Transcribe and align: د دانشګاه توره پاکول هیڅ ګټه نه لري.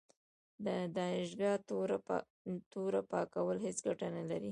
د 0.65 0.67
دانشګاه 0.95 1.57
توره 2.73 3.01
پاکول 3.11 3.57
هیڅ 3.65 3.77
ګټه 3.87 4.07
نه 4.17 4.23
لري. 4.29 4.49